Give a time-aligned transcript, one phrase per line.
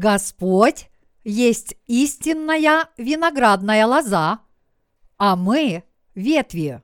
[0.00, 0.88] Господь
[1.24, 4.40] есть истинная виноградная лоза,
[5.18, 5.84] а мы–
[6.14, 6.82] ветви.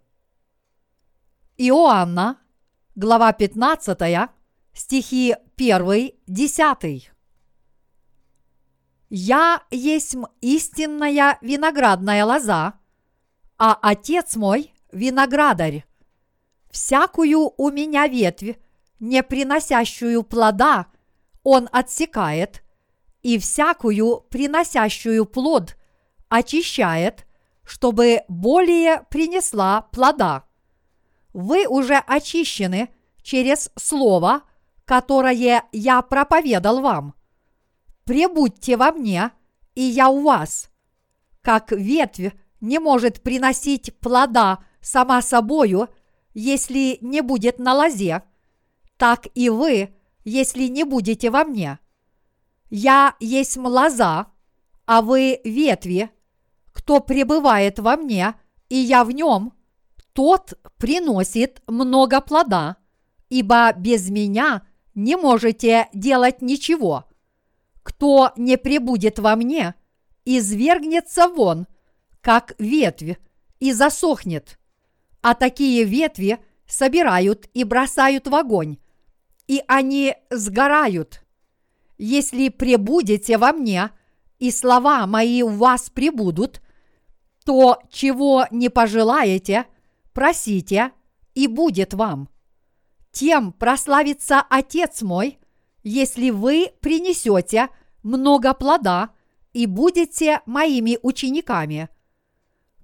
[1.57, 2.39] Иоанна,
[2.95, 4.29] глава 15,
[4.75, 7.11] стихи 1, 10.
[9.09, 12.75] «Я есть истинная виноградная лоза,
[13.57, 15.87] а Отец мой– виноградарь.
[16.71, 18.59] Всякую у меня ветвь,
[19.01, 20.89] не приносящую плода,
[21.43, 22.63] Он отсекает,
[23.27, 25.77] и всякую приносящую плод
[26.29, 27.27] очищает,
[27.65, 30.45] чтобы более принесла плода.
[31.33, 32.89] Вы уже очищены
[33.23, 34.43] через Слово,
[34.85, 37.15] которое я проповедал вам.
[38.05, 39.33] Пребудьте во мне,
[39.75, 40.71] и я у вас.
[41.43, 45.89] Как ветвь не может приносить плода сама собою,
[46.33, 48.23] если не будет на лозе,
[48.97, 51.81] так и вы, если не будете во мне.
[52.69, 54.27] Я есть лоза,
[54.87, 56.11] а вы ветви.
[56.73, 58.35] Кто пребывает во мне,
[58.69, 59.53] и я в нем,
[60.13, 62.77] тот приносит много плода,
[63.29, 67.05] ибо без меня не можете делать ничего.
[67.83, 69.75] Кто не пребудет во мне,
[70.25, 71.67] извергнется вон,
[72.21, 73.19] как ветвь,
[73.61, 74.59] и засохнет.
[75.23, 78.79] А такие ветви собирают и бросают в огонь,
[79.47, 81.26] и они сгорают.
[81.99, 83.91] Если пребудете во мне,
[84.39, 86.61] и слова мои у вас пребудут,
[87.45, 89.67] то, чего не пожелаете,
[90.13, 90.93] просите,
[91.35, 92.29] и будет вам.
[93.13, 95.39] Тем прославится Отец мой,
[95.83, 97.69] если вы принесете
[98.03, 99.11] много плода
[99.53, 101.89] и будете моими учениками.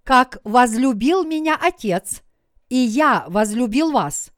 [0.04, 2.22] Как возлюбил меня Отец,
[2.68, 4.32] и я возлюбил вас.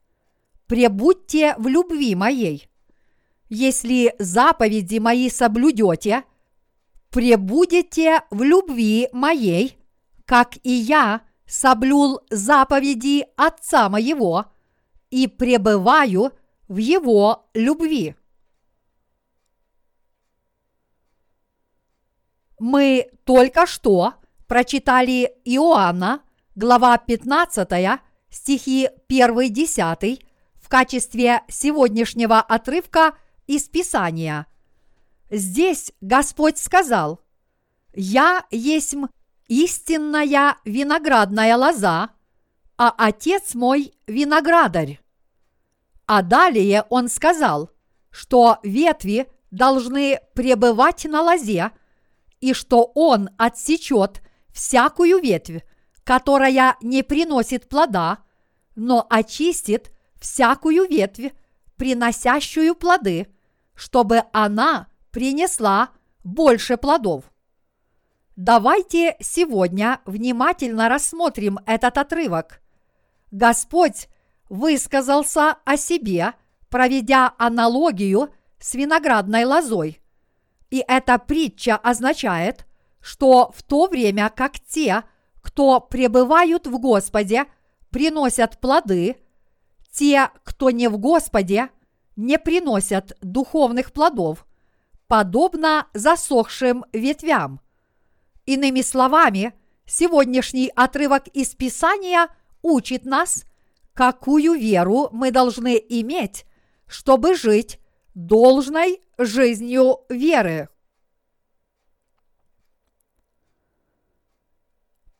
[0.67, 2.67] Пребудьте в любви моей.
[3.49, 6.23] Если заповеди мои соблюдете,
[7.11, 9.77] пребудете в любви моей,
[10.25, 14.45] как и я соблюл заповеди Отца моего
[15.11, 16.31] и пребываю
[16.67, 18.15] в его любви.
[22.57, 24.13] Мы только что
[24.47, 26.21] прочитали Иоанна,
[26.55, 30.25] глава 15, стихи 1-10
[30.55, 33.13] в качестве сегодняшнего отрывка
[33.47, 34.47] из Писания.
[35.29, 37.21] Здесь Господь сказал,
[37.93, 38.95] «Я есть
[39.47, 42.11] истинная виноградная лоза,
[42.77, 44.99] а Отец мой виноградарь».
[46.07, 47.71] А далее Он сказал,
[48.11, 51.71] что ветви должны пребывать на лозе,
[52.41, 54.21] и что Он отсечет
[54.53, 55.63] всякую ветвь,
[56.03, 58.19] которая не приносит плода,
[58.75, 61.33] но очистит всякую ветвь,
[61.77, 63.27] приносящую плоды,
[63.75, 65.89] чтобы она принесла
[66.23, 67.25] больше плодов.
[68.35, 72.61] Давайте сегодня внимательно рассмотрим этот отрывок.
[73.31, 74.09] Господь
[74.49, 76.33] высказался о себе,
[76.69, 80.01] проведя аналогию с виноградной лозой.
[80.69, 82.65] И эта притча означает,
[82.99, 85.03] что в то время как те,
[85.41, 87.45] кто пребывают в Господе,
[87.91, 89.15] приносят плоды,
[89.91, 91.69] те, кто не в Господе,
[92.15, 94.45] не приносят духовных плодов,
[95.07, 97.61] подобно засохшим ветвям.
[98.45, 99.53] Иными словами,
[99.85, 102.29] сегодняшний отрывок из Писания
[102.61, 103.45] учит нас,
[103.93, 106.45] какую веру мы должны иметь,
[106.87, 107.79] чтобы жить
[108.13, 110.69] должной жизнью веры.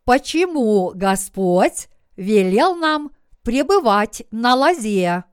[0.03, 3.11] Почему Господь велел нам
[3.41, 5.23] пребывать на лозе?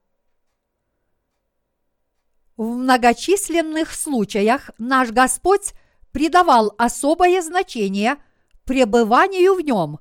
[2.63, 5.73] В многочисленных случаях наш Господь
[6.13, 8.19] придавал особое значение
[8.65, 9.99] пребыванию в нем,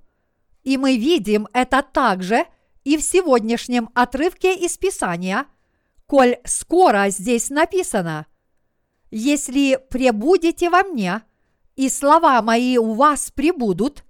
[0.62, 2.46] и мы видим это также
[2.84, 5.48] и в сегодняшнем отрывке из Писания,
[6.06, 8.28] коль скоро здесь написано
[9.10, 11.24] «Если пребудете во мне,
[11.76, 14.04] и слова мои у вас пребудут,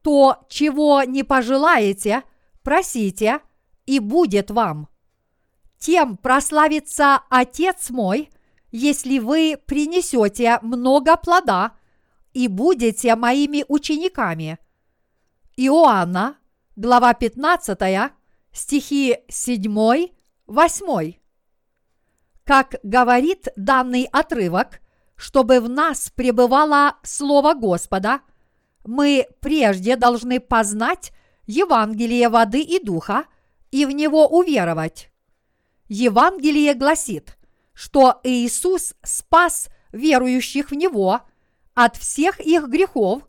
[0.00, 2.22] то, чего не пожелаете,
[2.62, 3.40] просите,
[3.84, 4.88] и будет вам»
[5.84, 8.30] тем прославится Отец мой,
[8.72, 11.72] если вы принесете много плода
[12.32, 14.58] и будете моими учениками.
[15.58, 16.38] Иоанна,
[16.74, 17.78] глава 15,
[18.50, 20.08] стихи 7,
[20.46, 21.12] 8.
[22.44, 24.80] Как говорит данный отрывок,
[25.16, 28.22] чтобы в нас пребывало Слово Господа,
[28.86, 31.12] мы прежде должны познать
[31.44, 33.26] Евангелие воды и духа
[33.70, 35.10] и в него уверовать.
[35.88, 37.36] Евангелие гласит,
[37.72, 41.20] что Иисус спас верующих в Него
[41.74, 43.22] от всех их грехов,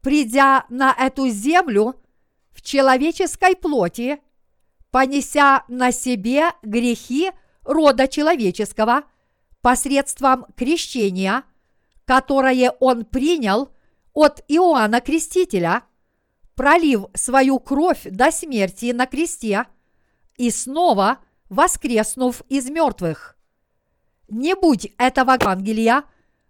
[0.00, 1.96] придя на эту землю
[2.52, 4.20] в человеческой плоти,
[4.90, 7.30] понеся на себе грехи
[7.62, 9.04] рода человеческого
[9.60, 11.44] посредством крещения,
[12.04, 13.70] которое он принял
[14.12, 15.84] от Иоанна Крестителя,
[16.54, 19.66] пролив свою кровь до смерти на кресте
[20.36, 21.18] и снова
[21.50, 23.36] воскреснув из мертвых.
[24.28, 26.04] Не будь этого Евангелия,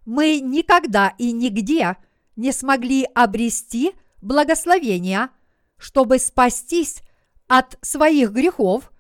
[0.07, 1.97] мы никогда и нигде
[2.37, 3.93] не смогли обрести
[4.23, 5.31] благословения,
[5.79, 7.03] чтобы спастись
[7.49, 8.93] от своих грехов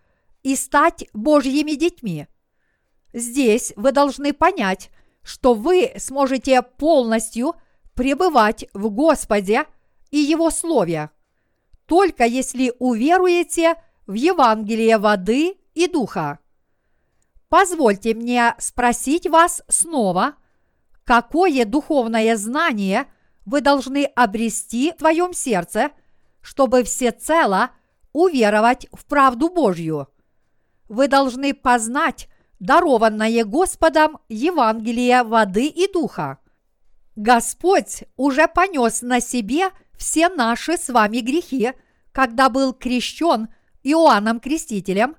[0.43, 2.27] и стать Божьими детьми.
[3.13, 4.91] Здесь вы должны понять,
[5.23, 7.55] что вы сможете полностью
[7.95, 9.65] пребывать в Господе
[10.11, 11.11] и Его Слове,
[11.87, 13.75] только если уверуете
[14.07, 16.39] в Евангелие воды и духа.
[17.49, 20.35] Позвольте мне спросить вас снова,
[21.05, 23.07] какое духовное знание
[23.45, 25.91] вы должны обрести в твоем сердце,
[26.41, 27.71] чтобы всецело
[28.13, 30.09] уверовать в правду Божью.
[30.89, 32.29] Вы должны познать
[32.61, 36.39] дарованное Господом Евангелие воды и духа.
[37.17, 41.73] Господь уже понес на себе все наши с вами грехи,
[42.13, 43.49] когда был крещен
[43.83, 45.17] Иоанном Крестителем,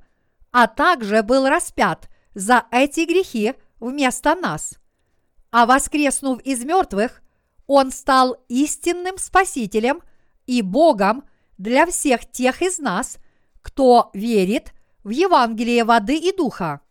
[0.51, 4.77] а также был распят за эти грехи вместо нас.
[5.51, 7.21] А воскреснув из мертвых,
[7.67, 10.01] Он стал истинным Спасителем
[10.45, 11.23] и Богом
[11.57, 13.17] для всех тех из нас,
[13.61, 16.81] кто верит в Евангелие воды и духа.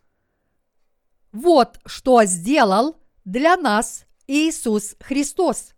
[1.32, 5.74] Вот что сделал для нас Иисус Христос.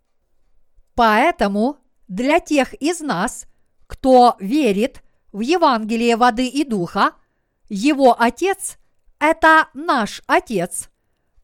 [0.95, 1.77] Поэтому
[2.07, 3.45] для тех из нас,
[3.87, 7.13] кто верит в Евангелие воды и духа,
[7.69, 8.77] его Отец–
[9.19, 10.89] это наш Отец,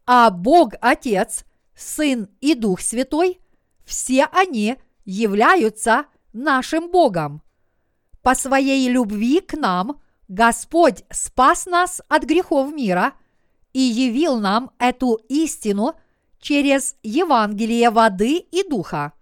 [0.06, 1.46] а Бог Отец,
[1.76, 3.40] Сын и Дух Святой–
[3.86, 7.42] все они являются нашим Богом.
[8.22, 13.14] По своей любви к нам Господь спас нас от грехов мира
[13.74, 15.94] и явил нам эту истину
[16.40, 19.14] через Евангелие воды и духа.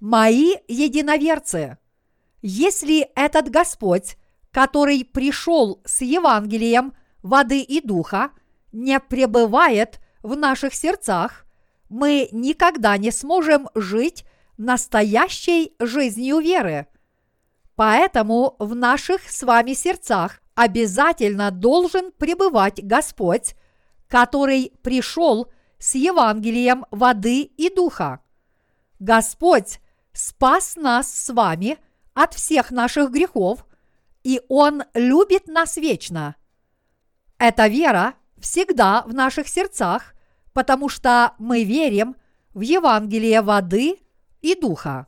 [0.00, 1.78] Мои единоверцы,
[2.42, 4.16] если этот Господь,
[4.58, 8.32] который пришел с Евангелием воды и духа,
[8.72, 11.46] не пребывает в наших сердцах,
[11.88, 14.24] мы никогда не сможем жить
[14.56, 16.88] настоящей жизнью веры.
[17.76, 23.54] Поэтому в наших с вами сердцах обязательно должен пребывать Господь,
[24.08, 28.22] который пришел с Евангелием воды и духа.
[28.98, 29.78] Господь
[30.12, 31.78] спас нас с вами
[32.12, 33.64] от всех наших грехов,
[34.28, 36.36] и Он любит нас вечно.
[37.38, 40.14] Эта вера всегда в наших сердцах,
[40.52, 42.14] потому что мы верим
[42.52, 43.96] в Евангелие воды
[44.42, 45.06] и духа.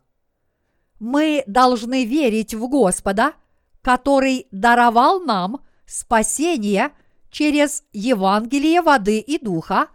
[1.01, 3.35] Мы должны верить в Господа,
[3.83, 6.91] который даровал нам спасение
[7.31, 9.89] через Евангелие воды и духа,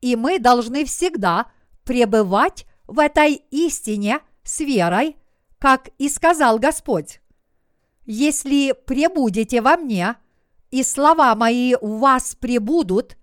[0.00, 1.44] и мы должны всегда
[1.84, 5.18] пребывать в этой истине с верой,
[5.58, 7.21] как и сказал Господь.
[8.04, 10.16] Если пребудете во мне,
[10.70, 13.16] и слова мои в вас пребудут,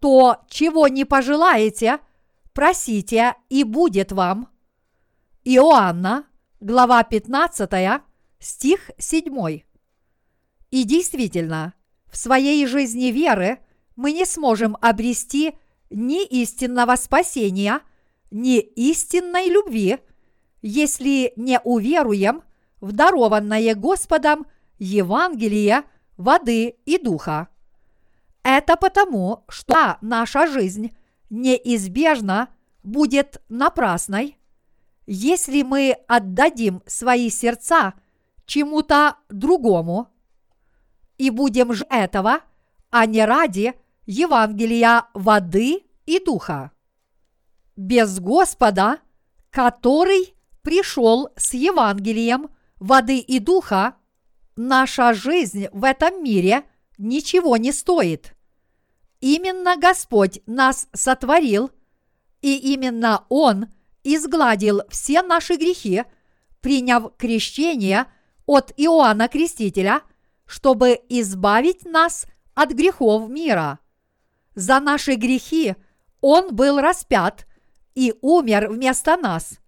[0.00, 1.98] то чего не пожелаете,
[2.52, 4.48] просите, и будет вам.
[5.44, 6.26] Иоанна,
[6.60, 8.02] глава 15,
[8.38, 9.60] стих 7.
[10.70, 11.74] И действительно,
[12.10, 13.58] в своей жизни веры
[13.96, 15.54] мы не сможем обрести
[15.90, 17.80] ни истинного спасения,
[18.30, 19.98] ни истинной любви,
[20.62, 22.42] если не уверуем
[22.80, 22.92] в
[23.74, 24.46] Господом
[24.78, 25.84] Евангелие
[26.16, 27.48] воды и духа.
[28.42, 30.94] Это потому, что наша жизнь
[31.30, 32.48] неизбежно
[32.82, 34.38] будет напрасной,
[35.06, 37.94] если мы отдадим свои сердца
[38.44, 40.08] чему-то другому
[41.18, 42.40] и будем же этого,
[42.90, 43.74] а не ради
[44.06, 46.70] Евангелия воды и духа.
[47.76, 48.98] Без Господа,
[49.50, 53.96] который пришел с Евангелием воды и духа,
[54.56, 56.64] наша жизнь в этом мире
[56.98, 58.34] ничего не стоит.
[59.20, 61.70] Именно Господь нас сотворил,
[62.42, 63.68] и именно Он
[64.04, 66.04] изгладил все наши грехи,
[66.60, 68.06] приняв крещение
[68.46, 70.02] от Иоанна Крестителя,
[70.46, 73.80] чтобы избавить нас от грехов мира.
[74.54, 75.74] За наши грехи
[76.20, 77.46] Он был распят
[77.94, 79.58] и умер вместо нас,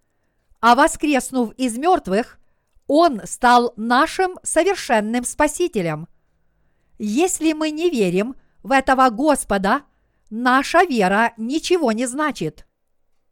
[0.61, 2.38] а воскреснув из мертвых,
[2.91, 6.07] Он стал нашим совершенным Спасителем.
[6.97, 9.83] Если мы не верим в этого Господа,
[10.31, 12.65] наша вера ничего не значит.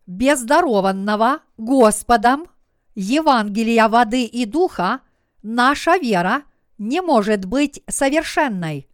[0.06, 2.46] Без дарованного Господом
[2.94, 5.02] Евангелия воды и духа
[5.42, 6.44] наша вера
[6.78, 8.88] не может быть совершенной.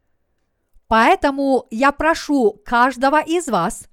[0.87, 3.89] Поэтому я прошу каждого из вас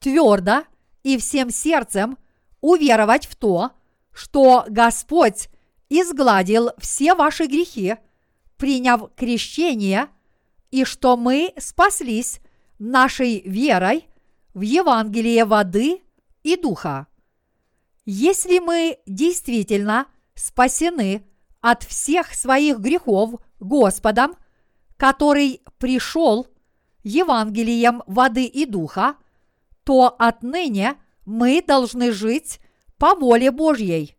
[0.00, 0.64] твердо
[1.02, 2.18] и всем сердцем
[2.60, 3.70] уверовать в то,
[4.12, 5.48] что Господь
[5.88, 7.96] изгладил все ваши грехи,
[8.56, 10.08] приняв крещение,
[10.70, 12.40] и что мы спаслись
[12.78, 14.08] нашей верой
[14.54, 16.02] в Евангелие воды
[16.42, 17.06] и духа.
[18.04, 21.24] Если мы действительно спасены
[21.60, 24.36] от всех своих грехов Господом,
[24.96, 26.46] который пришел
[27.02, 29.16] Евангелием воды и духа,
[29.84, 32.60] то отныне мы должны жить
[32.98, 34.16] по воле Божьей.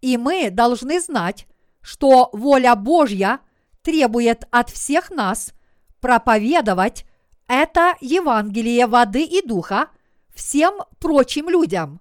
[0.00, 1.46] И мы должны знать,
[1.80, 3.40] что воля Божья
[3.82, 5.52] требует от всех нас
[6.00, 7.04] проповедовать
[7.48, 9.88] это Евангелие воды и духа
[10.34, 12.00] всем прочим людям.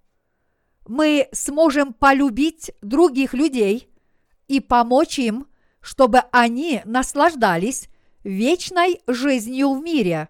[0.85, 3.89] Мы сможем полюбить других людей
[4.49, 5.47] и помочь им,
[5.79, 7.87] чтобы они наслаждались
[8.25, 10.27] вечной жизнью в мире,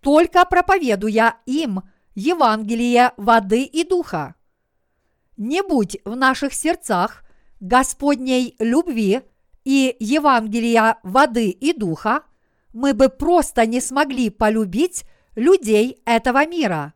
[0.00, 1.82] только проповедуя им
[2.14, 4.35] Евангелие воды и духа.
[5.36, 7.24] Не будь в наших сердцах
[7.60, 9.22] Господней любви
[9.64, 12.22] и Евангелия воды и духа,
[12.72, 16.94] мы бы просто не смогли полюбить людей этого мира.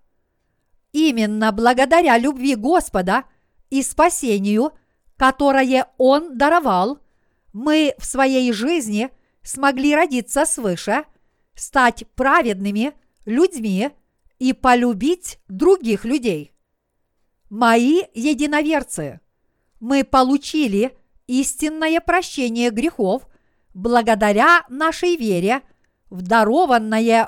[0.93, 3.25] Именно благодаря любви Господа
[3.69, 4.73] и спасению,
[5.17, 6.99] которое Он даровал,
[7.53, 9.11] мы в своей жизни
[9.43, 11.05] смогли родиться свыше,
[11.55, 12.93] стать праведными
[13.25, 13.91] людьми
[14.39, 16.53] и полюбить других людей.
[17.51, 19.21] Мои единоверцы,
[19.81, 23.27] мы получили истинное прощение грехов
[23.75, 25.63] благодаря нашей вере
[26.11, 26.23] в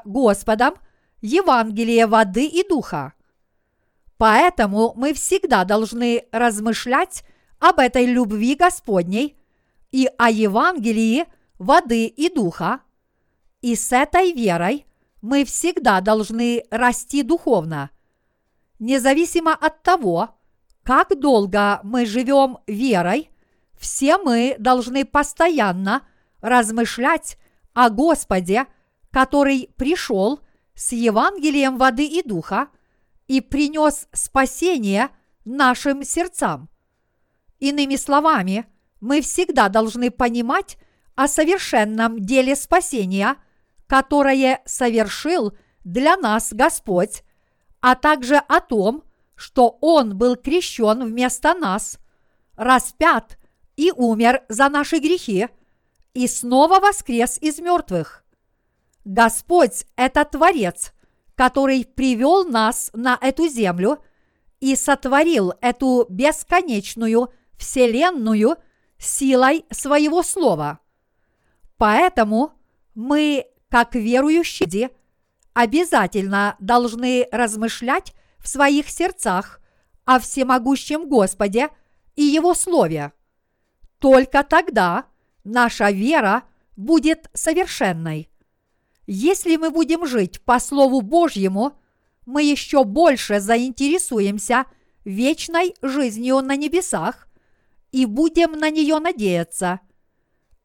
[0.05, 0.75] Господом
[1.23, 3.15] Евангелие воды и духа.
[4.17, 7.25] Поэтому мы всегда должны размышлять
[7.59, 9.37] об этой любви Господней
[9.91, 11.27] и о Евангелии
[11.59, 12.81] воды и духа,
[13.61, 14.87] и с этой верой
[15.21, 17.91] мы всегда должны расти духовно.
[18.83, 20.31] Независимо от того,
[20.83, 23.31] как долго мы живем верой,
[23.79, 26.03] все мы должны постоянно
[26.41, 27.39] размышлять
[27.75, 28.67] о Господе,
[29.13, 30.41] который пришел
[30.75, 32.71] с Евангелием воды и духа
[33.29, 35.11] и принес спасение
[35.45, 36.69] нашим сердцам.
[37.61, 38.67] Иными словами,
[39.01, 40.77] мы всегда должны понимать
[41.15, 43.37] о совершенном деле спасения,
[43.87, 47.23] которое совершил для нас Господь,
[47.83, 49.03] а также о том,
[49.35, 51.99] что Он был крещен вместо нас,
[52.55, 53.39] распят
[53.77, 55.49] и умер за наши грехи,
[56.15, 58.25] и снова воскрес из мертвых.
[59.05, 60.93] Господь– это Творец,
[61.35, 63.99] который привел нас на эту землю
[64.61, 68.57] и сотворил эту бесконечную вселенную
[68.97, 70.79] силой своего слова.
[71.79, 72.53] Поэтому
[72.95, 74.91] мы, как верующие,
[75.55, 79.61] обязательно должны размышлять в своих сердцах
[80.05, 81.69] о всемогущем Господе
[82.17, 83.13] и Его Слове.
[83.99, 85.07] Только тогда
[85.45, 86.45] наша вера
[86.77, 88.29] будет совершенной.
[89.07, 91.79] Если мы будем жить по Слову Божьему,
[92.27, 94.65] мы еще больше заинтересуемся
[95.05, 97.29] вечной жизнью на небесах
[97.91, 99.81] и будем на нее надеяться.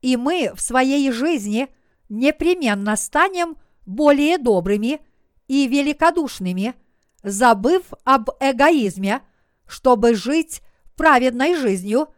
[0.02, 1.68] И мы в своей жизни
[2.10, 5.00] непременно станем более добрыми
[5.48, 6.76] и великодушными,
[7.24, 9.22] забыв об эгоизме,
[9.66, 10.62] чтобы жить
[10.96, 12.10] праведной жизнью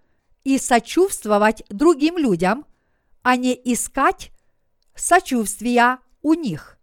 [0.43, 2.65] и сочувствовать другим людям,
[3.21, 4.31] а не искать
[4.95, 6.77] сочувствия у них.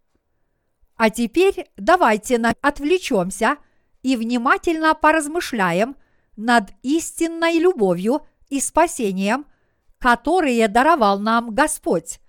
[0.97, 3.59] А теперь давайте отвлечемся
[4.03, 5.97] и внимательно поразмышляем
[6.37, 9.47] над истинной любовью и спасением,
[9.99, 12.21] которые даровал нам Господь.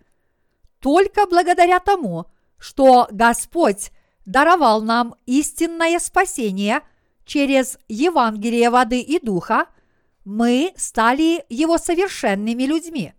[0.79, 2.25] Только благодаря тому,
[2.57, 3.91] что Господь
[4.25, 6.81] даровал нам истинное спасение
[7.25, 9.67] через Евангелие воды и духа,
[10.25, 13.13] мы стали Его совершенными людьми.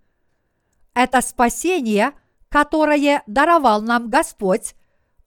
[0.94, 2.12] Это спасение,
[2.48, 4.74] которое даровал нам Господь,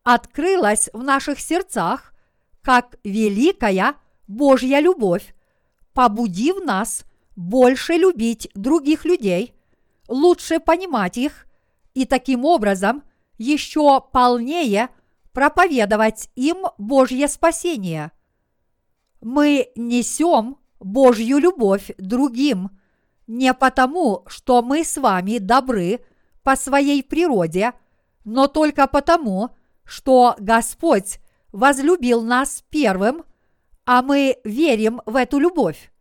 [0.04, 2.14] открылось в наших сердцах
[2.62, 3.96] как великая
[4.28, 5.34] Божья любовь,
[5.94, 9.56] побудив нас больше любить других людей,
[10.08, 11.48] лучше понимать их
[11.94, 13.04] и таким образом
[13.42, 14.90] еще полнее
[15.34, 18.12] проповедовать им Божье спасение.
[19.20, 22.70] Мы несем Божью любовь другим
[23.28, 26.06] не потому, что мы с вами добры
[26.44, 27.74] по своей природе,
[28.26, 29.52] но только потому,
[29.86, 31.20] что Господь
[31.52, 33.24] возлюбил нас первым,
[33.86, 35.92] а мы верим в эту любовь.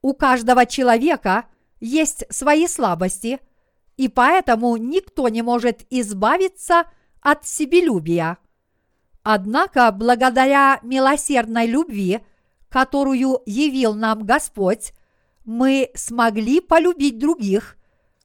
[0.00, 1.44] У каждого человека
[1.80, 3.40] есть свои слабости,
[3.98, 6.84] и поэтому никто не может избавиться
[7.20, 8.38] от себелюбия.
[9.24, 12.20] Однако, благодаря милосердной любви,
[12.68, 14.92] которую явил нам Господь,
[15.44, 17.76] мы смогли полюбить других,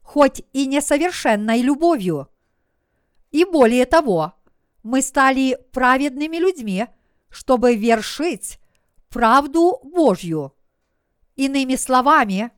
[0.02, 2.30] хоть и несовершенной любовью.
[3.32, 4.34] И более того,
[4.84, 6.86] мы стали праведными людьми,
[7.30, 8.60] чтобы вершить
[9.10, 10.54] правду Божью.
[11.36, 12.52] Иными словами,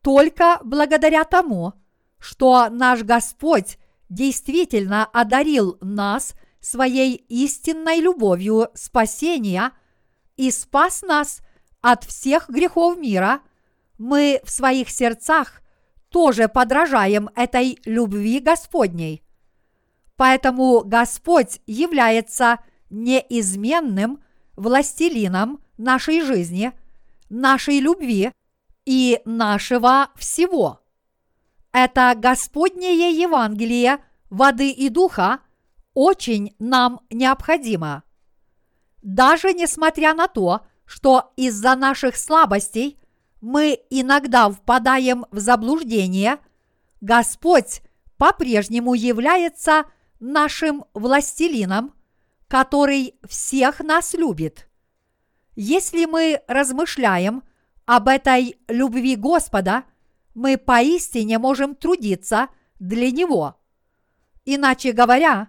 [0.00, 1.74] только благодаря тому,
[2.18, 9.72] что наш Господь действительно одарил нас своей истинной любовью спасения
[10.36, 11.40] и спас нас
[11.80, 13.40] от всех грехов мира,
[13.98, 15.62] мы в своих сердцах
[16.10, 19.22] тоже подражаем этой любви Господней.
[20.16, 22.58] Поэтому Господь является
[22.90, 24.22] неизменным
[24.56, 26.72] властелином нашей жизни,
[27.28, 28.32] нашей любви
[28.84, 30.80] и нашего всего.
[31.72, 33.98] Это Господнее Евангелие
[34.30, 35.40] воды и духа
[35.94, 38.04] очень нам необходимо.
[39.02, 42.98] Даже несмотря на то, что из-за наших слабостей
[43.40, 46.38] мы иногда впадаем в заблуждение,
[47.00, 47.82] Господь
[48.16, 49.84] по-прежнему является
[50.18, 51.94] нашим властелином,
[52.48, 54.68] который всех нас любит.
[55.54, 57.42] Если мы размышляем
[57.86, 59.84] об этой любви Господа,
[60.38, 63.56] мы поистине можем трудиться для Него.
[64.44, 65.48] Иначе говоря,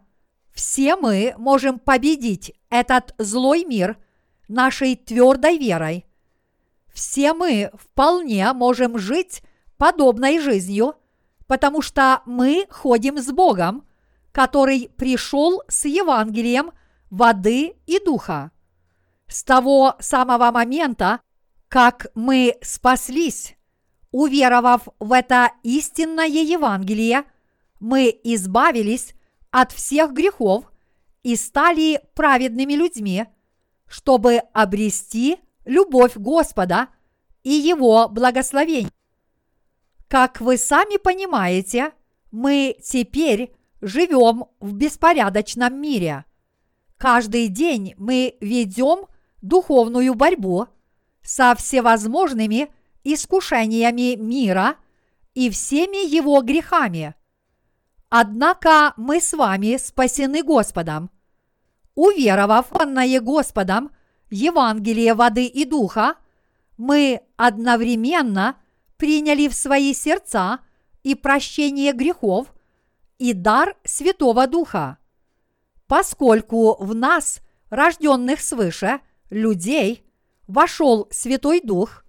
[0.51, 3.97] все мы можем победить этот злой мир
[4.47, 6.07] нашей твердой верой.
[6.91, 9.43] Все мы вполне можем жить
[9.77, 10.95] подобной жизнью,
[11.45, 13.87] потому что мы ходим с Богом,
[14.31, 16.71] который пришел с Евангелием
[17.11, 18.49] воды и духа.
[19.27, 21.21] С того самого момента,
[21.67, 23.55] как мы спаслись,
[24.11, 27.23] уверовав в это истинное Евангелие,
[27.79, 29.13] мы избавились
[29.51, 30.71] от всех грехов
[31.23, 33.25] и стали праведными людьми,
[33.87, 36.89] чтобы обрести любовь Господа
[37.43, 38.91] и Его благословение.
[40.07, 41.91] Как вы сами понимаете,
[42.31, 46.25] мы теперь живем в беспорядочном мире.
[46.97, 49.05] Каждый день мы ведем
[49.41, 50.67] духовную борьбу
[51.21, 52.69] со всевозможными
[53.03, 54.75] искушениями мира
[55.33, 57.15] и всеми его грехами.
[58.09, 61.11] Однако мы с вами спасены Господом.
[61.95, 63.91] Уверовав в Господом
[64.29, 66.15] Евангелие воды и духа,
[66.77, 68.55] мы одновременно
[68.97, 70.59] приняли в свои сердца
[71.03, 72.53] и прощение грехов,
[73.17, 74.97] и дар Святого Духа.
[75.87, 80.05] Поскольку в нас, рожденных свыше, людей,
[80.47, 82.05] вошел Святой Дух,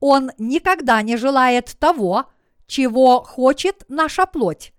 [0.00, 2.26] Он никогда не желает того,
[2.66, 4.72] чего хочет наша плоть.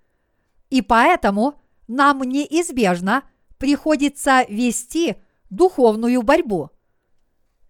[0.70, 3.24] И поэтому нам неизбежно
[3.58, 5.16] приходится вести
[5.50, 6.70] духовную борьбу.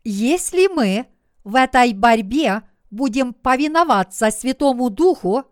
[0.03, 1.07] Если мы
[1.43, 5.43] в этой борьбе будем повиноваться Святому Духу,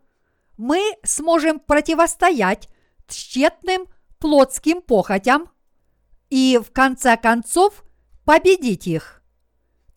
[0.58, 2.70] мы сможем противостоять
[3.08, 3.88] тщетным
[4.20, 5.50] плотским похотям
[6.30, 7.84] и в конце концов
[8.24, 9.22] победить их.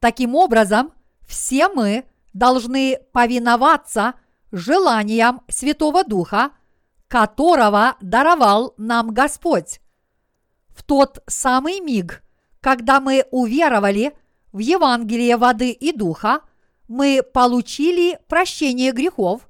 [0.01, 0.93] Таким образом,
[1.29, 4.15] все мы должны повиноваться
[4.51, 6.53] желаниям Святого Духа,
[7.07, 9.81] которого даровал нам Господь.
[10.69, 12.23] В тот самый миг,
[12.61, 14.17] когда мы уверовали
[14.53, 16.41] в Евангелие воды и духа,
[16.89, 19.49] мы получили прощение грехов,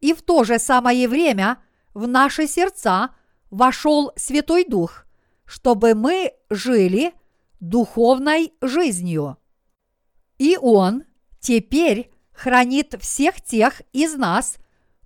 [0.00, 1.58] и в то же самое время
[1.94, 3.10] в наши сердца
[3.50, 5.06] вошел Святой Дух,
[5.46, 7.14] чтобы мы жили
[7.60, 9.38] духовной жизнью.
[10.38, 11.04] И Он
[11.40, 14.56] теперь хранит всех тех из нас,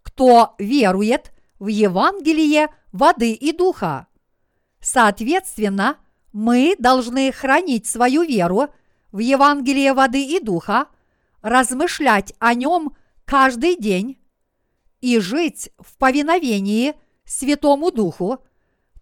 [0.02, 4.06] кто верует в Евангелие воды и духа.
[4.80, 5.96] Соответственно,
[6.32, 8.68] мы должны хранить свою веру
[9.10, 10.86] в Евангелие воды и духа,
[11.40, 14.18] размышлять о нем каждый день
[15.00, 18.38] и жить в повиновении Святому Духу,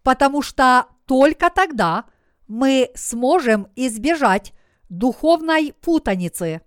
[0.03, 2.05] потому что только тогда
[2.47, 4.53] мы сможем избежать
[4.91, 6.61] духовной путаницы.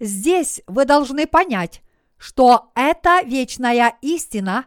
[0.00, 1.82] Здесь вы должны понять,
[2.18, 4.66] что эта вечная истина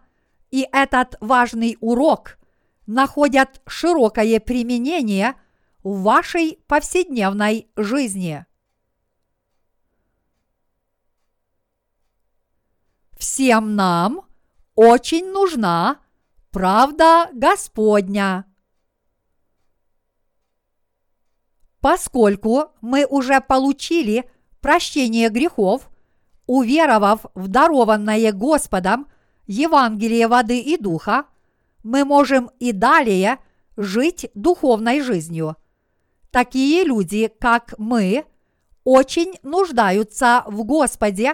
[0.49, 2.39] и этот важный урок
[2.87, 5.35] находят широкое применение
[5.83, 8.45] в вашей повседневной жизни.
[13.17, 14.21] Всем нам
[14.75, 15.99] очень нужна
[16.51, 18.45] правда Господня.
[21.83, 24.23] Поскольку мы уже получили
[24.61, 25.89] прощение грехов,
[26.45, 29.07] уверовав в дарованное Господом
[29.47, 31.25] Евангелие воды и духа,
[31.83, 33.37] мы можем и далее
[33.75, 35.57] жить духовной жизнью.
[36.31, 38.23] Такие люди, как мы,
[38.85, 41.33] очень нуждаются в Господе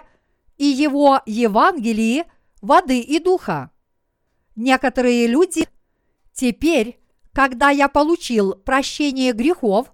[0.58, 2.24] и Его Евангелии
[2.64, 3.70] воды и духа.
[4.56, 5.68] Некоторые люди
[6.34, 7.00] теперь,
[7.34, 9.92] когда я получил прощение грехов,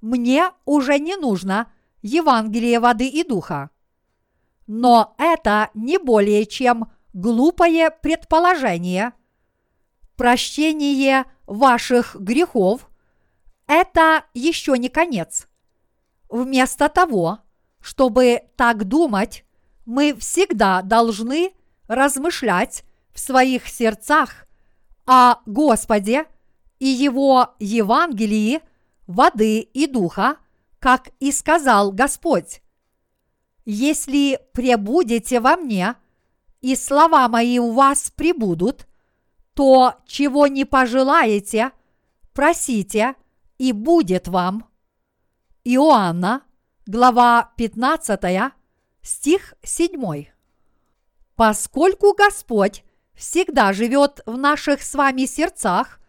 [0.00, 1.70] мне уже не нужно
[2.02, 3.70] Евангелие воды и духа.
[4.66, 9.12] Но это не более чем глупое предположение.
[10.16, 12.88] Прощение ваших грехов–
[13.66, 15.48] это еще не конец.
[16.28, 17.40] Вместо того,
[17.80, 19.44] чтобы так думать,
[19.86, 21.52] мы всегда должны
[21.88, 24.46] размышлять в своих сердцах
[25.06, 26.26] о Господе
[26.78, 28.60] и Его Евангелии
[29.10, 30.36] воды и духа,
[30.78, 32.62] как и сказал Господь.
[33.64, 35.96] Если пребудете во мне,
[36.60, 38.86] и слова мои у вас прибудут,
[39.54, 41.72] то, чего не пожелаете,
[42.32, 43.14] просите,
[43.58, 44.66] и будет вам.
[45.64, 46.42] Иоанна,
[46.86, 48.52] глава 15,
[49.02, 50.26] стих 7.
[51.36, 56.00] Поскольку Господь всегда живет в наших с вами сердцах,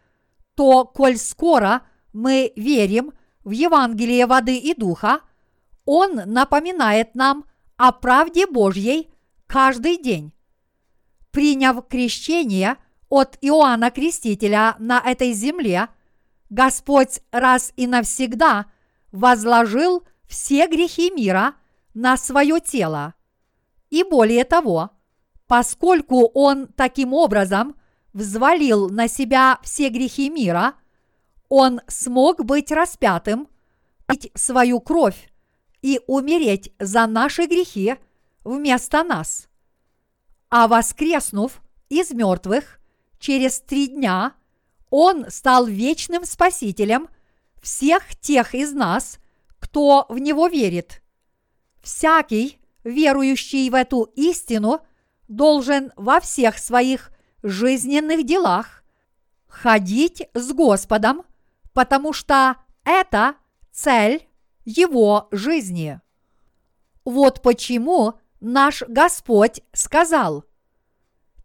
[0.56, 1.82] то, коль скоро
[2.14, 5.22] мы верим в Евангелие воды и духа,
[5.86, 7.46] Он напоминает нам
[7.78, 9.12] о правде Божьей
[9.48, 10.34] каждый день.
[11.32, 12.78] Приняв крещение
[13.10, 15.88] от Иоанна Крестителя на этой земле,
[16.50, 18.68] Господь раз и навсегда
[19.12, 21.56] возложил все грехи мира
[21.94, 23.14] на свое тело.
[23.90, 24.92] И более того,
[25.48, 27.76] поскольку Он таким образом
[28.14, 30.76] взвалил на себя все грехи мира,
[31.54, 33.50] Он смог быть распятым,
[34.08, 35.30] пить свою кровь
[35.82, 37.96] и умереть за наши грехи
[38.46, 39.50] вместо нас.
[40.50, 42.80] А воскреснув из мертвых
[43.20, 44.34] через три дня,
[44.90, 47.10] Он стал вечным Спасителем
[47.62, 49.20] всех тех из нас,
[49.60, 51.04] кто в Него верит.
[51.84, 54.80] Всякий, верующий в эту истину,
[55.28, 57.12] должен во всех своих
[57.44, 58.86] жизненных делах
[59.50, 61.24] ходить с Господом,
[61.74, 63.36] потому что это
[63.72, 64.28] цель
[64.66, 66.00] его жизни.
[67.06, 70.46] Вот почему наш Господь сказал,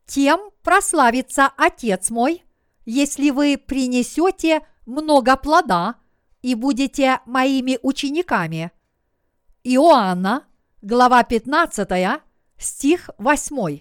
[0.06, 2.44] «Тем прославится Отец мой,
[2.84, 5.96] если вы принесете много плода
[6.42, 8.70] и будете моими учениками».
[9.64, 10.46] Иоанна,
[10.82, 12.22] глава 15,
[12.58, 13.80] стих 8.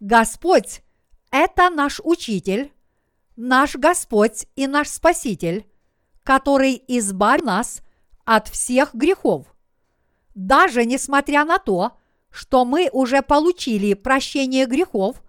[0.00, 0.82] Господь–
[1.30, 2.72] это наш учитель,
[3.40, 5.66] наш Господь и наш Спаситель,
[6.22, 7.80] который избавил нас
[8.24, 9.46] от всех грехов.
[10.34, 11.92] Даже несмотря на то,
[12.30, 15.22] что мы уже получили прощение грехов,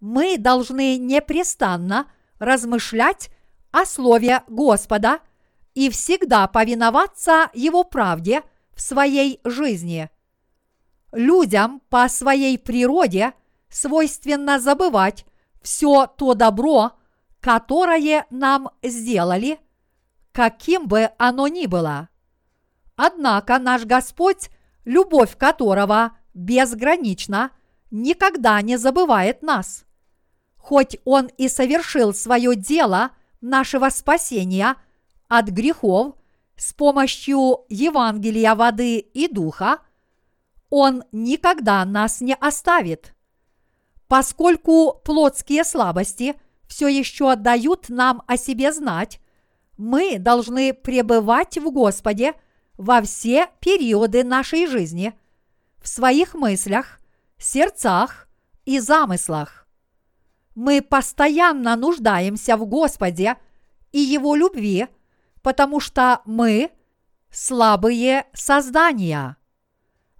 [0.00, 3.30] мы должны непрестанно размышлять
[3.72, 5.18] о Слове Господа
[5.74, 8.42] и всегда повиноваться Его правде
[8.74, 10.08] в своей жизни.
[11.12, 13.34] Людям по своей природе
[13.68, 15.26] свойственно забывать
[15.60, 16.92] все то добро,
[17.40, 19.58] которое нам сделали,
[20.32, 22.08] каким бы оно ни было.
[22.96, 24.50] Однако наш Господь,
[24.84, 27.50] любовь которого безгранична,
[27.90, 29.84] никогда не забывает нас.
[30.56, 34.76] Хоть Он и совершил свое дело нашего спасения
[35.28, 36.14] от грехов
[36.56, 39.78] с помощью Евангелия воды и духа,
[40.68, 43.14] Он никогда нас не оставит.
[44.06, 46.34] Поскольку плотские слабости
[46.70, 49.20] все еще дают нам о себе знать,
[49.76, 52.32] мы должны пребывать в Господе–
[52.80, 55.12] во все периоды нашей жизни,
[55.82, 56.98] в своих мыслях,
[57.36, 58.26] сердцах
[58.64, 59.66] и замыслах.
[60.54, 63.36] Мы постоянно нуждаемся в Господе
[63.92, 64.86] и Его любви,
[65.42, 66.70] потому что мы
[67.30, 69.36] слабые создания.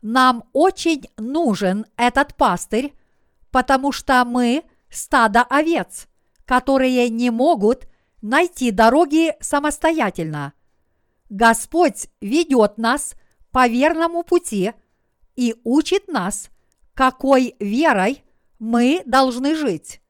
[0.02, 2.94] Нам очень нужен этот пастырь,
[3.50, 6.08] потому что мы стадо овец,
[6.50, 7.86] которые не могут
[8.22, 10.52] найти дороги самостоятельно–
[11.30, 13.14] Господь ведет нас
[13.52, 14.72] по верному пути
[15.36, 16.50] и учит нас,
[16.92, 18.24] какой верой
[18.58, 20.00] мы должны жить.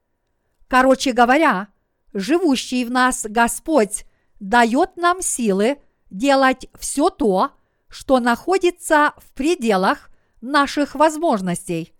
[0.67, 1.67] Короче говоря,
[2.11, 4.05] живущий в нас Господь
[4.39, 5.77] дает нам силы
[6.09, 7.51] делать все то,
[7.87, 10.09] что находится в пределах
[10.41, 11.93] наших возможностей.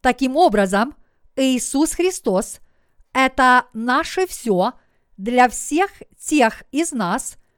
[0.00, 0.94] Таким образом,
[1.36, 2.60] Иисус Христос–
[3.26, 4.74] это наше все
[5.16, 7.36] для всех тех из нас–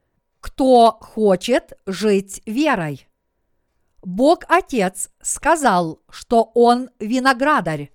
[0.40, 3.06] кто хочет жить верой.
[4.02, 7.92] Бог Отец сказал, что Он виноградарь.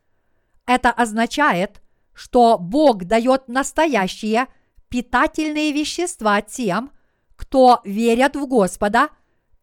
[0.68, 1.82] Это означает,
[2.14, 4.48] что Бог дает настоящие
[4.90, 6.92] питательные вещества тем,
[7.36, 9.10] кто верят в Господа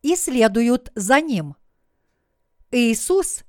[0.02, 1.56] и следуют за Ним.
[2.72, 3.44] Иисус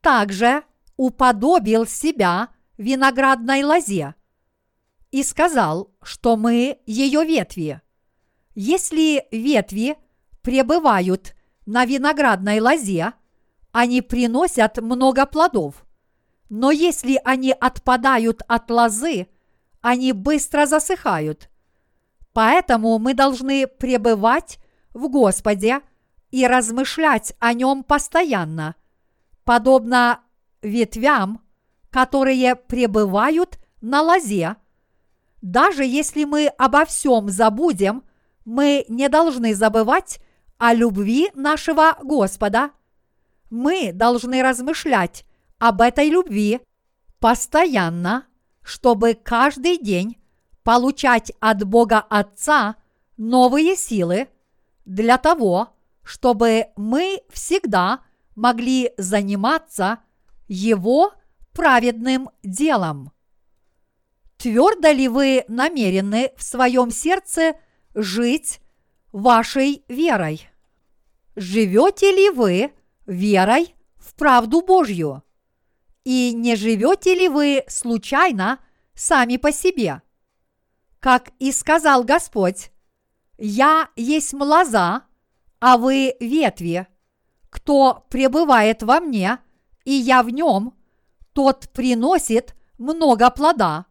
[0.00, 0.62] также
[0.96, 4.14] уподобил себя виноградной лозе
[5.10, 7.82] и сказал, что мы ее ветви.
[8.54, 9.96] Если ветви
[10.42, 11.34] пребывают
[11.66, 13.12] на виноградной лозе,
[13.72, 15.84] они приносят много плодов.
[16.48, 19.28] Но если они отпадают от лозы,
[19.80, 21.50] они быстро засыхают.
[22.32, 24.58] Поэтому мы должны пребывать
[24.94, 25.80] в Господе
[26.30, 28.76] и размышлять о нем постоянно,
[29.44, 30.20] подобно
[30.62, 31.42] ветвям,
[31.90, 34.56] которые пребывают на лозе.
[35.42, 38.02] Даже если мы обо всем забудем,
[38.44, 40.20] мы не должны забывать
[40.58, 42.70] о любви нашего Господа.
[43.50, 45.24] Мы должны размышлять
[45.58, 46.60] об этой любви
[47.20, 48.26] постоянно,
[48.62, 50.18] чтобы каждый день
[50.62, 52.76] получать от Бога Отца
[53.16, 54.28] новые силы
[54.84, 55.70] для того,
[56.02, 58.00] чтобы мы всегда
[58.34, 59.98] могли заниматься
[60.46, 61.12] Его
[61.52, 63.12] праведным делом.
[64.36, 67.56] Твердо ли вы намерены в своем сердце
[67.94, 68.60] жить
[69.12, 70.48] вашей верой?
[71.34, 72.72] Живете ли вы
[73.06, 75.22] верой в правду Божью?
[76.04, 78.60] И не живете ли вы случайно
[78.94, 80.02] сами по себе?
[81.00, 82.70] Как и сказал Господь,
[83.38, 85.02] «Я есть млоза,
[85.60, 86.86] а вы ветви.
[87.50, 89.38] Кто пребывает во мне,
[89.84, 90.74] и я в нем,
[91.38, 93.86] тот приносит много плода,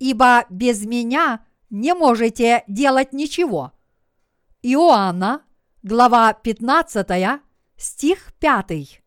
[0.00, 3.70] ибо без меня не можете делать ничего».
[4.62, 5.42] Иоанна,
[5.84, 7.40] глава 15,
[7.76, 9.00] стих 5.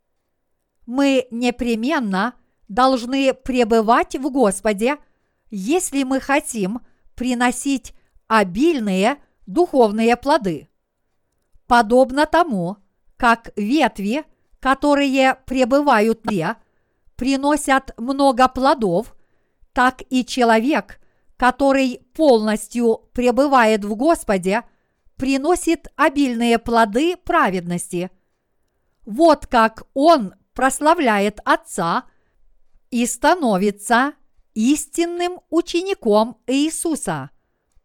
[0.85, 2.35] Мы непременно
[2.69, 4.95] должны пребывать в Господе,
[5.49, 6.79] если мы хотим
[7.13, 7.93] приносить
[8.27, 10.69] обильные духовные плоды.
[11.67, 12.77] Подобно тому,
[13.17, 14.23] как ветви,
[14.61, 16.64] которые пребывают в
[17.15, 19.15] приносят много плодов,
[19.73, 20.99] так и человек,
[21.37, 24.63] который полностью пребывает в Господе–
[25.17, 28.11] приносит обильные плоды праведности.
[29.05, 32.05] Вот как он прославляет Отца
[32.89, 34.13] и становится
[34.53, 37.29] истинным учеником Иисуса,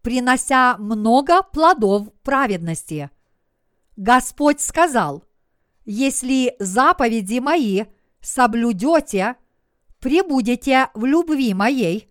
[0.02, 3.10] принося много плодов праведности.
[3.96, 5.24] Господь сказал,
[5.84, 7.84] если заповеди мои
[8.20, 9.36] соблюдете,
[9.98, 12.08] пребудете в любви моей,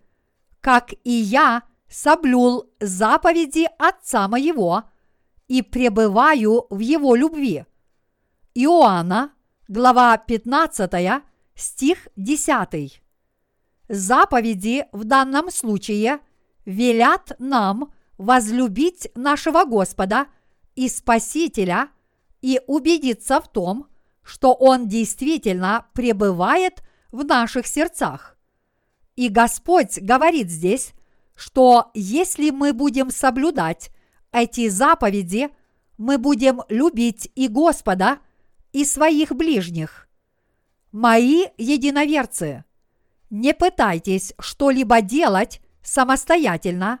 [0.60, 4.84] как и я соблюл заповеди Отца моего–
[5.50, 7.64] и пребываю в Его любви.
[8.54, 9.32] Иоанна,
[9.66, 11.24] глава 15,
[11.56, 13.02] стих 10.
[13.88, 16.20] Заповеди в данном случае
[16.64, 20.28] велят нам возлюбить нашего Господа
[20.76, 21.88] и Спасителя
[22.40, 23.88] и убедиться в том,
[24.30, 28.38] что Он действительно пребывает в наших сердцах.
[29.16, 30.92] И Господь говорит здесь,
[31.34, 33.90] что если мы будем соблюдать
[34.30, 35.48] эти заповеди,
[35.98, 38.20] мы будем любить и Господа,
[38.72, 40.08] и своих ближних.
[40.92, 42.64] Мои единоверцы,
[43.30, 47.00] не пытайтесь что-либо делать самостоятельно.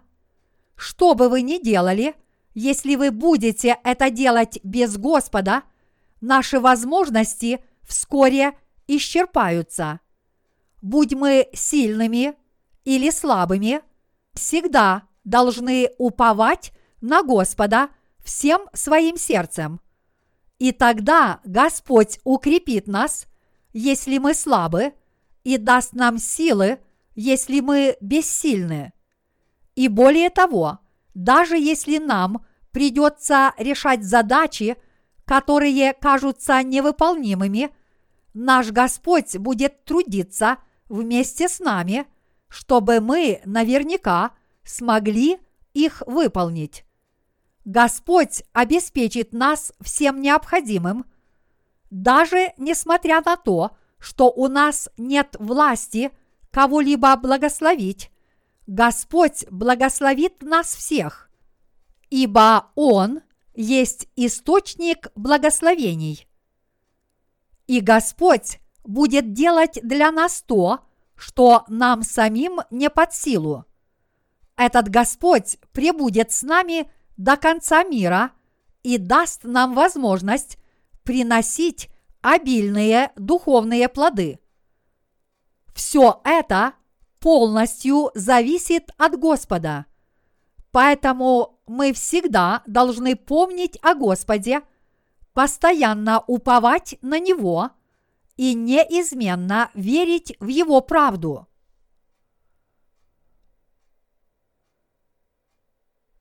[0.74, 2.16] Что бы вы ни делали,
[2.54, 5.62] если вы будете это делать без Господа,
[6.20, 8.52] наши возможности вскоре
[8.86, 10.00] исчерпаются.
[10.82, 12.34] Будь мы сильными
[12.84, 13.82] или слабыми,
[14.34, 17.90] всегда должны уповать на Господа
[18.24, 19.80] всем своим сердцем.
[20.58, 23.26] И тогда Господь укрепит нас,
[23.72, 24.92] если мы слабы,
[25.42, 26.80] и даст нам силы,
[27.14, 28.92] если мы бессильны.
[29.74, 30.80] И более того,
[31.14, 34.76] даже если нам придется решать задачи,
[35.30, 37.70] которые кажутся невыполнимыми,
[38.34, 40.56] наш Господь будет трудиться
[40.88, 42.04] вместе с нами,
[42.48, 44.32] чтобы мы наверняка
[44.64, 45.38] смогли
[45.72, 46.84] их выполнить.
[47.64, 51.04] Господь обеспечит нас всем необходимым,
[51.90, 56.10] даже несмотря на то, что у нас нет власти
[56.50, 58.10] кого-либо благословить,
[58.66, 61.30] Господь благословит нас всех,
[62.08, 63.20] ибо Он
[63.60, 66.26] есть источник благословений.
[67.66, 70.80] И Господь будет делать для нас то,
[71.14, 73.66] что нам самим не под силу.
[74.56, 78.32] Этот Господь пребудет с нами до конца мира
[78.82, 80.56] и даст нам возможность
[81.02, 81.90] приносить
[82.22, 84.40] обильные духовные плоды.
[85.74, 86.72] Все это
[87.18, 89.84] полностью зависит от Господа.
[90.72, 94.62] Поэтому мы всегда должны помнить о Господе,
[95.32, 97.70] постоянно уповать на Него
[98.36, 101.46] и неизменно верить в Его правду.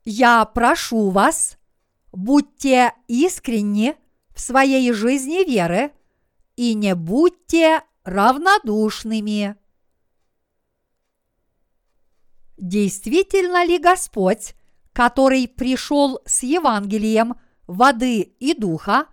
[0.05, 1.57] Я прошу вас,
[2.11, 3.95] будьте искренни
[4.35, 5.91] в своей жизни веры
[6.57, 9.55] и не будьте равнодушными.
[12.57, 14.53] Действительно ли Господь,
[14.99, 17.35] который пришел с Евангелием
[17.67, 19.05] воды и духа,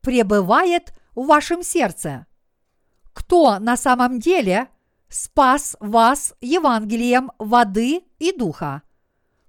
[0.00, 2.24] пребывает в вашем сердце?
[3.12, 4.68] Кто на самом деле
[5.10, 8.84] спас вас Евангелием воды и духа?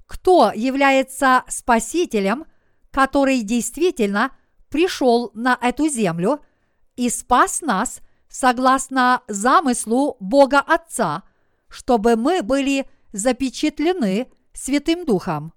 [0.06, 2.44] Кто является Спасителем,
[2.92, 4.36] который действительно
[4.68, 6.42] пришел на эту землю
[6.98, 11.24] и спас нас согласно замыслу Бога Отца,
[11.70, 15.54] чтобы мы были запечатлены Святым Духом.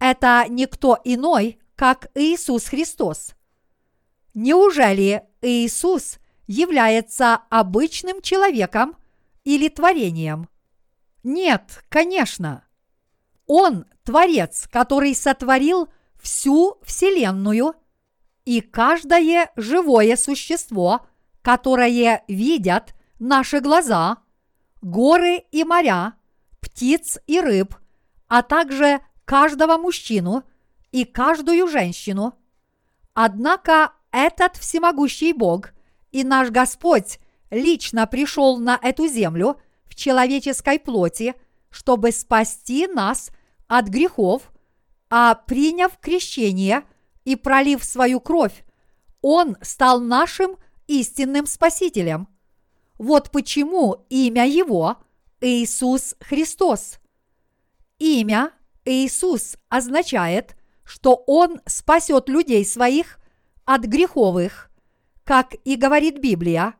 [0.00, 3.34] Это никто иной, как Иисус Христос.
[4.34, 8.96] Неужели Иисус является обычным человеком
[9.44, 10.48] или творением?
[11.22, 12.64] Нет, конечно.
[13.46, 17.74] Он Творец, который сотворил всю Вселенную
[18.46, 21.06] и каждое живое существо,
[21.42, 24.16] которое видят наши глаза,
[24.80, 26.14] горы и моря,
[26.60, 27.74] птиц и рыб,
[28.28, 30.42] а также каждого мужчину
[30.90, 32.34] и каждую женщину.
[33.14, 35.70] Однако этот всемогущий Бог
[36.10, 37.20] и наш Господь
[37.52, 41.36] лично пришел на эту землю в человеческой плоти,
[41.70, 43.30] чтобы спасти нас
[43.68, 44.50] от грехов,
[45.10, 46.82] а приняв крещение
[47.24, 48.64] и пролив свою кровь,
[49.22, 50.56] Он стал нашим
[50.88, 52.26] истинным Спасителем.
[52.98, 54.96] Вот почему имя Его–
[55.40, 56.98] Иисус Христос.
[58.00, 58.50] Имя
[58.84, 63.18] Иисус означает, что Он спасет людей своих
[63.64, 64.70] от греховых,
[65.24, 66.74] как и говорит Библия.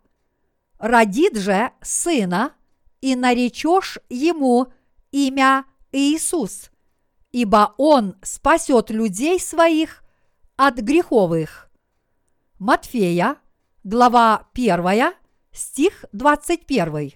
[0.79, 2.55] Родит же сына,
[3.01, 4.73] и наречешь ему
[5.11, 6.71] имя Иисус,
[7.33, 10.03] ибо Он спасет людей своих
[10.57, 11.71] от греховых.
[12.59, 13.37] Матфея,
[13.85, 15.15] глава 1,
[15.53, 17.13] стих 21.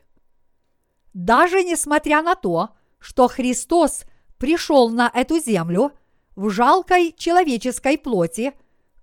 [1.12, 4.04] Даже несмотря на то, что Христос
[4.38, 5.92] пришел на эту землю
[6.36, 8.52] в жалкой человеческой плоти,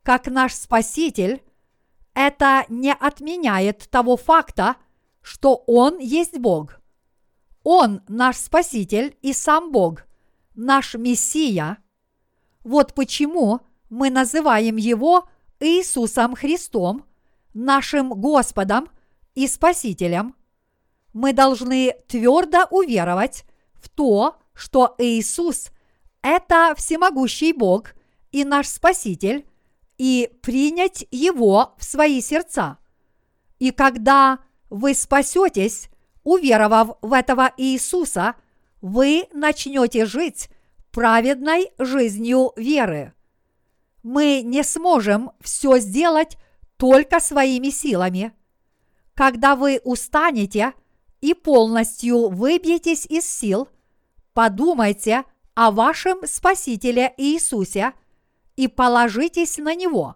[0.03, 1.41] как наш Спаситель,
[2.13, 4.75] это не отменяет того факта,
[5.21, 6.79] что Он есть Бог.
[7.63, 10.03] Он наш Спаситель и сам Бог,
[10.55, 11.77] наш Мессия.
[12.63, 17.05] Вот почему мы называем Его Иисусом Христом,
[17.53, 18.89] нашим Господом
[19.35, 20.35] и Спасителем–
[21.13, 23.43] мы должны твердо уверовать
[23.75, 25.71] в то, что Иисус–
[26.21, 27.95] это всемогущий Бог
[28.31, 29.47] и наш Спаситель,
[29.97, 32.77] и принять Его в свои сердца.
[33.57, 34.37] И когда
[34.69, 35.89] вы спасетесь,
[36.23, 38.35] уверовав в этого Иисуса,
[38.81, 40.49] вы начнете жить
[40.91, 43.13] праведной жизнью веры.
[44.03, 46.37] Мы не сможем все сделать
[46.77, 48.31] только своими силами.
[49.15, 50.73] Когда вы устанете–
[51.21, 53.69] и полностью выбьетесь из сил,
[54.33, 57.93] подумайте о вашем Спасителе Иисусе
[58.55, 60.15] и положитесь на Него.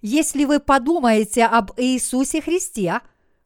[0.00, 3.00] Если вы подумаете об Иисусе Христе,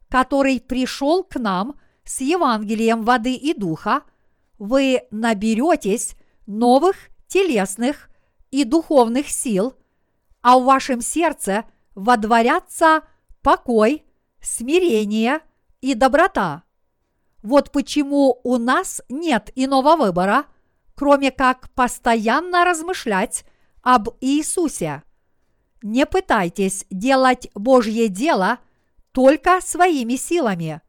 [0.09, 4.03] который пришел к нам с Евангелием воды и духа,
[4.59, 6.97] вы наберетесь новых
[7.27, 8.09] телесных
[8.51, 9.75] и духовных сил,
[10.41, 13.03] а в вашем сердце водворятся
[13.43, 14.05] покой,
[14.41, 15.41] смирение
[15.81, 16.63] и доброта.
[17.47, 20.47] Вот почему у нас нет иного выбора,
[20.97, 23.45] кроме как постоянно размышлять
[23.83, 25.05] об Иисусе.
[25.81, 28.59] Не пытайтесь делать Божье дело
[29.13, 30.81] только своими силами.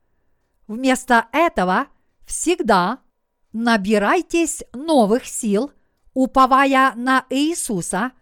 [0.65, 1.89] Вместо этого
[2.25, 3.01] всегда
[3.53, 5.71] набирайтесь новых сил,
[6.15, 8.13] уповая на Иисуса,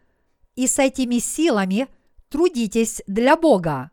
[0.55, 1.87] и с этими силами
[2.27, 3.91] трудитесь для Бога.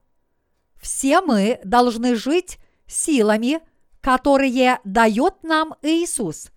[0.80, 3.60] Все мы должны жить силами–
[4.02, 6.50] которые дает нам Иисус.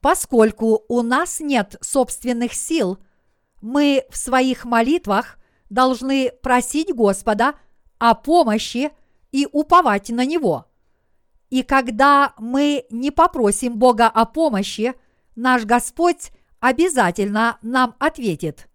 [0.00, 2.98] Поскольку у нас нет собственных сил,
[3.60, 5.38] мы в своих молитвах
[5.70, 7.54] должны просить Господа
[7.98, 8.92] о помощи
[9.32, 10.66] и уповать на Него.
[11.50, 14.94] И когда мы не попросим Бога о помощи,
[15.34, 18.68] наш Господь обязательно нам ответит.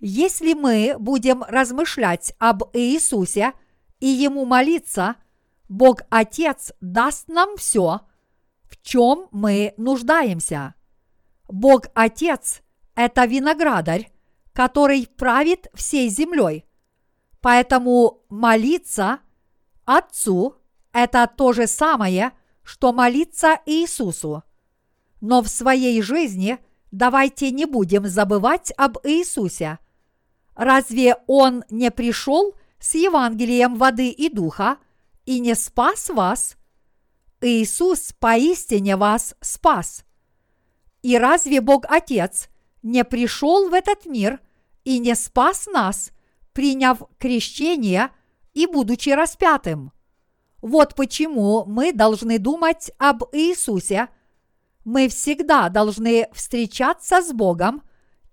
[0.00, 3.52] Если мы будем размышлять об Иисусе
[4.00, 5.16] и Ему молиться,
[5.70, 8.00] Бог Отец даст нам все,
[8.64, 10.74] в чем мы нуждаемся.
[11.48, 12.62] Бог Отец–
[12.96, 14.10] это виноградарь,
[14.52, 16.66] который правит всей землей.
[17.40, 19.20] Поэтому молиться
[19.84, 20.56] Отцу–
[20.92, 22.32] это то же самое,
[22.64, 24.42] что молиться Иисусу.
[25.20, 26.58] Но в своей жизни
[26.90, 29.78] давайте не будем забывать об Иисусе.
[30.56, 34.78] Разве Он не пришел с Евангелием воды и духа
[35.30, 36.56] и не спас вас?
[37.40, 40.04] Иисус поистине вас спас.
[41.02, 42.48] И разве Бог Отец
[42.82, 44.40] не пришел в этот мир
[44.82, 46.10] и не спас нас,
[46.52, 48.10] приняв крещение
[48.54, 49.92] и будучи распятым?
[50.62, 54.08] Вот почему мы должны думать об Иисусе.
[54.84, 57.84] Мы всегда должны встречаться с Богом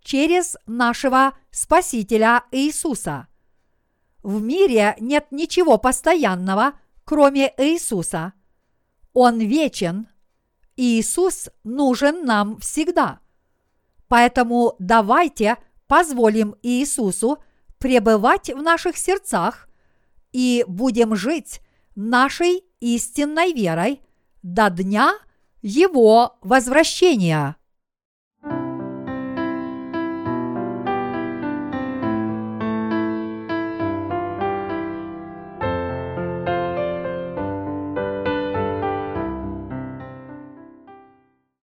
[0.01, 3.27] через нашего Спасителя Иисуса.
[4.23, 6.73] В мире нет ничего постоянного,
[7.07, 8.33] кроме Иисуса.
[9.13, 10.07] Он вечен.
[10.75, 13.19] Иисус нужен нам всегда.
[14.09, 15.55] Поэтому давайте
[15.87, 17.41] позволим Иисусу
[17.79, 19.69] пребывать в наших сердцах
[20.33, 21.61] и будем жить
[21.95, 24.01] нашей истинной верой
[24.43, 25.13] до дня
[25.61, 27.55] Его возвращения.